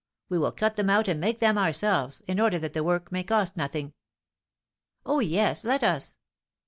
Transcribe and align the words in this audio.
We 0.29 0.39
will 0.39 0.51
cut 0.51 0.77
them 0.77 0.89
out 0.89 1.07
and 1.07 1.19
make 1.19 1.37
them 1.41 1.59
ourselves, 1.59 2.21
in 2.27 2.39
order 2.39 2.57
that 2.57 2.73
the 2.73 2.83
work 2.83 3.11
may 3.11 3.23
cost 3.23 3.55
nothing." 3.55 3.93
"Oh, 5.05 5.19
yes, 5.19 5.63
let 5.63 5.83
us." 5.83 6.15